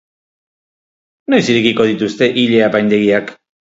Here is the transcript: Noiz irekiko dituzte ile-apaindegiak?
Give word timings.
Noiz 1.35 1.43
irekiko 1.53 1.89
dituzte 1.93 2.35
ile-apaindegiak? 2.47 3.37